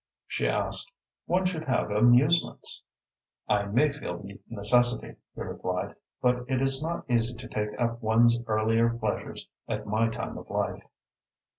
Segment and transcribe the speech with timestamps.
[0.25, 0.91] she asked.
[1.27, 2.81] "One should have amusements."
[3.47, 5.93] "I may feel the necessity," he replied,
[6.23, 10.49] "but it is not easy to take up one's earlier pleasures at my time of
[10.49, 10.81] life."